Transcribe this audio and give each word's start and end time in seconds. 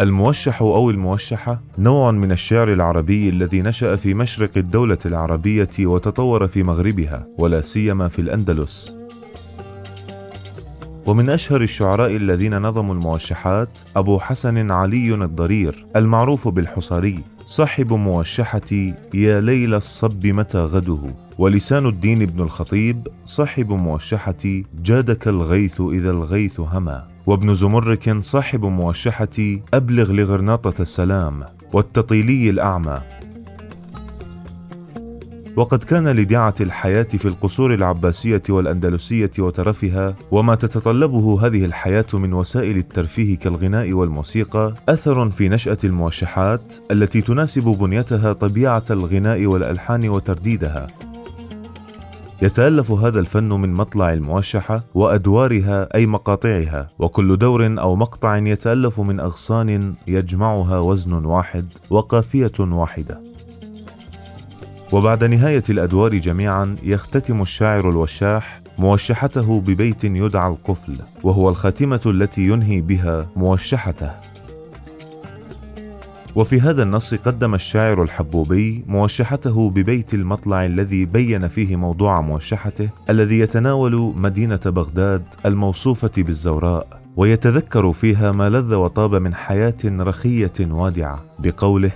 الموشح 0.00 0.62
أو 0.62 0.90
الموشحة 0.90 1.60
نوع 1.78 2.10
من 2.10 2.32
الشعر 2.32 2.72
العربي 2.72 3.28
الذي 3.28 3.62
نشأ 3.62 3.96
في 3.96 4.14
مشرق 4.14 4.50
الدولة 4.56 4.98
العربية 5.06 5.70
وتطور 5.80 6.48
في 6.48 6.62
مغربها 6.62 7.26
ولا 7.38 7.60
سيما 7.60 8.08
في 8.08 8.18
الأندلس. 8.18 8.96
ومن 11.06 11.30
أشهر 11.30 11.60
الشعراء 11.60 12.16
الذين 12.16 12.58
نظموا 12.58 12.94
الموشحات 12.94 13.78
أبو 13.96 14.18
حسن 14.18 14.70
علي 14.70 15.14
الضرير 15.14 15.86
المعروف 15.96 16.48
بالحصاري 16.48 17.18
صاحب 17.46 17.92
موشحة 17.92 18.94
يا 19.14 19.40
ليل 19.40 19.74
الصب 19.74 20.26
متى 20.26 20.58
غده 20.58 21.14
ولسان 21.38 21.86
الدين 21.86 22.26
بن 22.26 22.40
الخطيب 22.40 23.08
صاحب 23.26 23.72
موشحة 23.72 24.62
جادك 24.82 25.28
الغيث 25.28 25.80
إذا 25.80 26.10
الغيث 26.10 26.60
هما 26.60 27.08
وابن 27.26 27.54
زمرك 27.54 28.18
صاحب 28.18 28.64
موشحة 28.64 29.58
أبلغ 29.74 30.12
لغرناطة 30.12 30.82
السلام 30.82 31.44
والتطيلي 31.72 32.50
الأعمى. 32.50 33.00
وقد 35.56 35.84
كان 35.84 36.08
لدعة 36.08 36.54
الحياة 36.60 37.02
في 37.02 37.28
القصور 37.28 37.74
العباسية 37.74 38.42
والأندلسية 38.48 39.30
وترفها 39.38 40.14
وما 40.30 40.54
تتطلبه 40.54 41.46
هذه 41.46 41.64
الحياة 41.64 42.06
من 42.14 42.32
وسائل 42.32 42.76
الترفيه 42.76 43.38
كالغناء 43.38 43.92
والموسيقى 43.92 44.74
أثر 44.88 45.30
في 45.30 45.48
نشأة 45.48 45.78
الموشحات 45.84 46.74
التي 46.90 47.20
تناسب 47.20 47.64
بنيتها 47.64 48.32
طبيعة 48.32 48.84
الغناء 48.90 49.46
والألحان 49.46 50.08
وترديدها. 50.08 50.86
يتألف 52.42 52.90
هذا 52.90 53.20
الفن 53.20 53.48
من 53.48 53.72
مطلع 53.72 54.12
الموشحة 54.12 54.84
وأدوارها 54.94 55.88
أي 55.94 56.06
مقاطعها 56.06 56.90
وكل 56.98 57.36
دور 57.36 57.80
أو 57.80 57.96
مقطع 57.96 58.36
يتألف 58.36 59.00
من 59.00 59.20
أغصان 59.20 59.94
يجمعها 60.06 60.78
وزن 60.78 61.12
واحد 61.12 61.66
وقافية 61.90 62.52
واحدة. 62.60 63.35
وبعد 64.92 65.24
نهاية 65.24 65.62
الأدوار 65.70 66.16
جميعا 66.16 66.76
يختتم 66.82 67.42
الشاعر 67.42 67.90
الوشاح 67.90 68.60
موشحته 68.78 69.60
ببيت 69.60 70.04
يدعى 70.04 70.48
القفل 70.48 70.96
وهو 71.22 71.48
الخاتمة 71.48 72.00
التي 72.06 72.42
ينهي 72.42 72.80
بها 72.80 73.28
موشحته. 73.36 74.10
وفي 76.34 76.60
هذا 76.60 76.82
النص 76.82 77.14
قدم 77.14 77.54
الشاعر 77.54 78.02
الحبوبي 78.02 78.84
موشحته 78.86 79.70
ببيت 79.70 80.14
المطلع 80.14 80.64
الذي 80.64 81.04
بين 81.04 81.48
فيه 81.48 81.76
موضوع 81.76 82.20
موشحته 82.20 82.88
الذي 83.10 83.38
يتناول 83.38 84.12
مدينة 84.16 84.60
بغداد 84.66 85.22
الموصوفة 85.46 86.10
بالزوراء 86.18 87.00
ويتذكر 87.16 87.92
فيها 87.92 88.32
ما 88.32 88.50
لذ 88.50 88.74
وطاب 88.74 89.14
من 89.14 89.34
حياة 89.34 89.76
رخية 89.84 90.52
وادعة 90.60 91.24
بقوله 91.38 91.92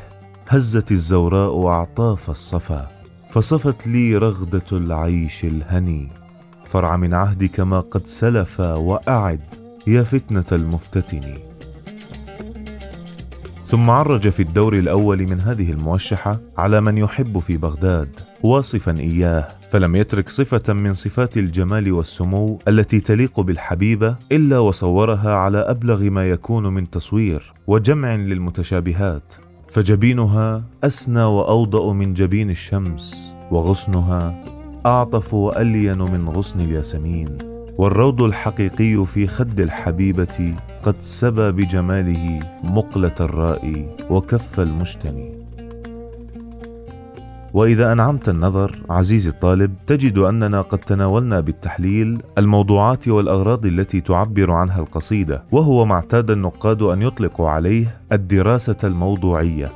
هزت 0.52 0.92
الزوراء 0.92 1.66
أعطاف 1.66 2.30
الصفا 2.30 2.90
فصفت 3.30 3.86
لي 3.86 4.16
رغدة 4.16 4.64
العيش 4.72 5.44
الهني. 5.44 6.08
فرع 6.66 6.96
من 6.96 7.14
عهدك 7.14 7.60
ما 7.60 7.80
قد 7.80 8.06
سلف 8.06 8.60
وأعد 8.60 9.40
يا 9.86 10.02
فتنة 10.02 10.44
المفتتن. 10.52 11.38
ثم 13.66 13.90
عرج 13.90 14.28
في 14.28 14.42
الدور 14.42 14.74
الأول 14.74 15.26
من 15.26 15.40
هذه 15.40 15.72
الموشحة 15.72 16.40
على 16.58 16.80
من 16.80 16.98
يحب 16.98 17.38
في 17.38 17.56
بغداد 17.56 18.20
واصفا 18.42 18.98
إياه. 18.98 19.48
فلم 19.70 19.96
يترك 19.96 20.28
صفة 20.28 20.72
من 20.72 20.92
صفات 20.92 21.36
الجمال 21.36 21.92
والسمو 21.92 22.58
التي 22.68 23.00
تليق 23.00 23.40
بالحبيبة 23.40 24.16
إلا 24.32 24.58
وصورها 24.58 25.30
على 25.30 25.58
أبلغ 25.58 26.02
ما 26.02 26.24
يكون 26.30 26.66
من 26.66 26.90
تصوير 26.90 27.52
وجمع 27.66 28.14
للمتشابهات. 28.14 29.49
فجبينها 29.70 30.62
أسنى 30.84 31.22
وأوضأ 31.22 31.92
من 31.92 32.14
جبين 32.14 32.50
الشمس 32.50 33.34
وغصنها 33.50 34.44
أعطف 34.86 35.34
وألين 35.34 35.98
من 35.98 36.28
غصن 36.28 36.60
الياسمين. 36.60 37.38
والروض 37.78 38.22
الحقيقي 38.22 39.06
في 39.06 39.26
خد 39.26 39.60
الحبيبة 39.60 40.54
قد 40.82 40.94
سبى 40.98 41.52
بجماله 41.52 42.40
مقلة 42.64 43.14
الرائي 43.20 43.96
وكف 44.10 44.60
المجتني 44.60 45.39
وإذا 47.54 47.92
أنعمت 47.92 48.28
النظر 48.28 48.78
عزيزي 48.90 49.28
الطالب 49.28 49.74
تجد 49.86 50.18
أننا 50.18 50.60
قد 50.60 50.78
تناولنا 50.78 51.40
بالتحليل 51.40 52.22
الموضوعات 52.38 53.08
والأغراض 53.08 53.66
التي 53.66 54.00
تعبر 54.00 54.50
عنها 54.50 54.80
القصيدة 54.80 55.42
وهو 55.52 55.84
ما 55.84 55.94
اعتاد 55.94 56.30
النقاد 56.30 56.82
أن 56.82 57.02
يطلقوا 57.02 57.50
عليه 57.50 57.96
الدراسة 58.12 58.76
الموضوعية. 58.84 59.72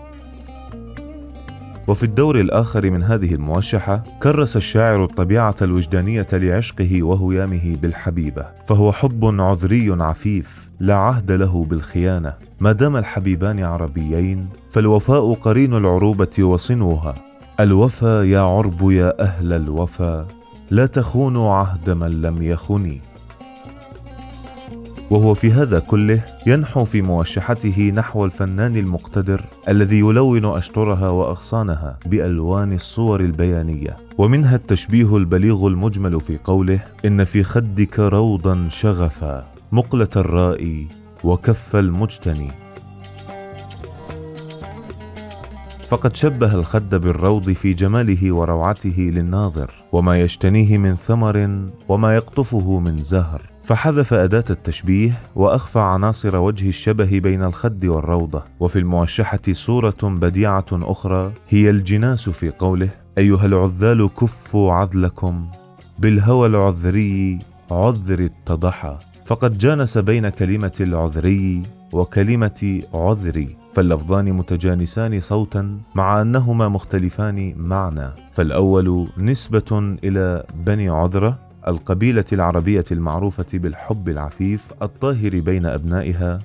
وفي 1.88 2.02
الدور 2.02 2.40
الآخر 2.40 2.90
من 2.90 3.02
هذه 3.02 3.34
الموشحة 3.34 4.02
كرس 4.22 4.56
الشاعر 4.56 5.04
الطبيعة 5.04 5.54
الوجدانية 5.62 6.26
لعشقه 6.32 7.02
وهيامه 7.02 7.76
بالحبيبة 7.82 8.46
فهو 8.66 8.92
حب 8.92 9.40
عذري 9.40 9.96
عفيف 10.02 10.70
لا 10.80 10.94
عهد 10.94 11.32
له 11.32 11.64
بالخيانة. 11.64 12.34
ما 12.60 12.72
دام 12.72 12.96
الحبيبان 12.96 13.60
عربيين 13.60 14.48
فالوفاء 14.68 15.34
قرين 15.34 15.74
العروبة 15.74 16.44
وصنوها. 16.44 17.33
الوفا 17.60 18.22
يا 18.22 18.40
عرب 18.40 18.90
يا 18.90 19.22
أهل 19.22 19.52
الوفا 19.52 20.26
لا 20.70 20.86
تخونوا 20.86 21.54
عهد 21.54 21.90
من 21.90 22.22
لم 22.22 22.42
يخني 22.42 23.00
وهو 25.10 25.34
في 25.34 25.52
هذا 25.52 25.78
كله 25.78 26.20
ينحو 26.46 26.84
في 26.84 27.02
موشحته 27.02 27.92
نحو 27.94 28.24
الفنان 28.24 28.76
المقتدر 28.76 29.44
الذي 29.68 29.98
يلون 29.98 30.44
أشطرها 30.44 31.08
وأغصانها 31.08 31.98
بألوان 32.06 32.72
الصور 32.72 33.20
البيانية. 33.20 33.96
ومنها 34.18 34.56
التشبيه 34.56 35.16
البليغ 35.16 35.66
المجمل 35.66 36.20
في 36.20 36.38
قوله 36.44 36.80
إن 37.04 37.24
في 37.24 37.42
خدك 37.42 37.98
روضا 37.98 38.68
شغفا 38.68 39.46
مقلة 39.72 40.08
الرائي 40.16 40.86
وكف 41.24 41.76
المجتني. 41.76 42.63
فقد 45.88 46.16
شبه 46.16 46.54
الخد 46.54 46.94
بالروض 46.94 47.50
في 47.50 47.74
جماله 47.74 48.32
وروعته 48.32 49.10
للناظر 49.14 49.70
وما 49.92 50.20
يجتنيه 50.20 50.78
من 50.78 50.96
ثمر 50.96 51.68
وما 51.88 52.14
يقطفه 52.14 52.78
من 52.78 53.02
زهر. 53.02 53.42
فحذف 53.62 54.14
أداة 54.14 54.44
التشبيه 54.50 55.20
وأخفى 55.36 55.78
عناصر 55.78 56.36
وجه 56.36 56.68
الشبه 56.68 57.18
بين 57.18 57.42
الخد 57.42 57.84
والروضة. 57.84 58.42
وفي 58.60 58.78
الموشحة 58.78 59.40
صورة 59.52 59.96
بديعة 60.02 60.66
أخرى 60.72 61.32
هي 61.48 61.70
الجناس 61.70 62.28
في 62.28 62.50
قوله 62.50 62.90
أيها 63.18 63.46
العذال 63.46 64.10
كفوا 64.20 64.72
عذلكم 64.72 65.46
بالهوى 65.98 66.46
العذري 66.46 67.38
عذر 67.70 68.24
اتضحى 68.24 68.98
فقد 69.26 69.58
جانس 69.58 69.98
بين 69.98 70.28
كلمة 70.28 70.72
العذري 70.80 71.62
وكلمة 71.92 72.82
عذري. 72.94 73.63
فاللفظان 73.74 74.32
متجانسان 74.32 75.20
صوتا 75.20 75.78
مع 75.94 76.22
أنهما 76.22 76.68
مختلفان 76.68 77.54
معنى. 77.56 78.10
فالأول 78.30 79.08
نسبة 79.18 79.96
إلى 80.04 80.44
بني 80.54 80.88
عذرة 80.88 81.38
القبيلة 81.68 82.24
العربية 82.32 82.84
المعروفة 82.92 83.46
بالحب 83.54 84.08
العفيف 84.08 84.72
الطاهر 84.82 85.40
بين 85.40 85.66
أبنائها. 85.66 86.38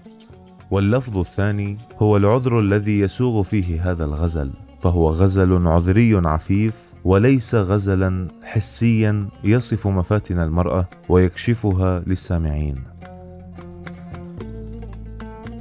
واللفظ 0.72 1.18
الثاني 1.18 1.78
هو 1.98 2.18
العذر 2.18 2.60
الذي 2.60 3.00
يسوغ 3.00 3.44
فيه 3.44 3.92
هذا 3.92 4.06
الغزل 4.06 4.52
فهو 4.80 5.10
غزل 5.10 5.68
عذري 5.68 6.22
عفيف 6.28 6.74
وليس 7.04 7.56
غزلا 7.56 8.28
حسيا 8.44 9.30
يصف 9.44 9.88
مفاتن 9.88 10.40
المرأة 10.40 10.88
ويكشفها 11.10 12.04
للسامعين. 12.08 12.76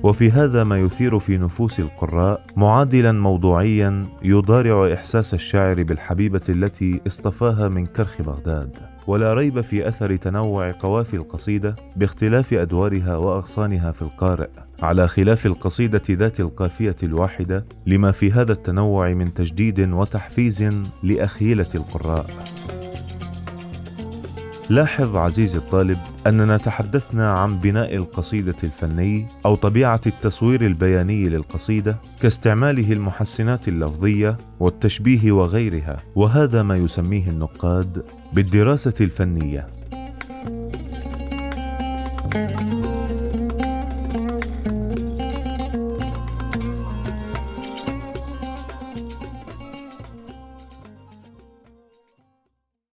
وفي 0.02 0.30
هذا 0.30 0.64
ما 0.64 0.78
يثير 0.78 1.18
في 1.18 1.38
نفوس 1.38 1.80
القراء 1.80 2.44
معادلا 2.56 3.12
موضوعيا 3.12 4.06
يضارع 4.22 4.94
إحساس 4.94 5.34
الشاعر 5.34 5.82
بالحبيبة 5.82 6.40
التي 6.48 7.00
اصطفاها 7.06 7.68
من 7.68 7.86
كرخ 7.86 8.22
بغداد. 8.22 8.70
ولا 9.06 9.34
ريب 9.34 9.60
في 9.60 9.88
أثر 9.88 10.16
تنوع 10.16 10.70
قوافي 10.72 11.14
القصيدة 11.14 11.76
باختلاف 11.96 12.54
أدوارها 12.54 13.16
وأغصانها 13.16 13.92
في 13.92 14.02
القارئ. 14.02 14.48
على 14.82 15.08
خلاف 15.08 15.46
القصيدة 15.46 16.02
ذات 16.10 16.40
القافية 16.40 16.96
الواحدة 17.02 17.64
لما 17.86 18.12
في 18.12 18.32
هذا 18.32 18.52
التنوع 18.52 19.12
من 19.12 19.34
تجديد 19.34 19.80
وتحفيز 19.80 20.70
لأخيلة 21.02 21.68
القراء. 21.74 22.26
لاحظ 24.70 25.16
عزيزي 25.16 25.58
الطالب 25.58 25.98
أننا 26.26 26.56
تحدثنا 26.56 27.30
عن 27.30 27.58
بناء 27.58 27.96
القصيدة 27.96 28.56
الفني 28.64 29.26
أو 29.46 29.54
طبيعة 29.54 30.00
التصوير 30.06 30.66
البياني 30.66 31.28
للقصيدة 31.28 31.96
كاستعماله 32.20 32.92
المحسنات 32.92 33.68
اللفظية 33.68 34.36
والتشبيه 34.60 35.32
وغيرها 35.32 36.02
وهذا 36.14 36.62
ما 36.62 36.76
يسميه 36.76 37.28
النقاد 37.28 38.04
بالدراسة 38.32 38.94
الفنية. 39.00 39.68
thank 42.30 42.72
you 42.72 42.77